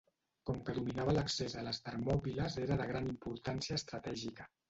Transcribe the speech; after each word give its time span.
Com 0.49 0.55
que 0.67 0.73
dominava 0.77 1.13
l'accés 1.17 1.55
a 1.57 1.65
les 1.67 1.81
Termòpiles 1.89 2.57
era 2.63 2.79
de 2.81 2.89
gran 2.95 3.13
importància 3.13 3.79
estratègica. 3.83 4.51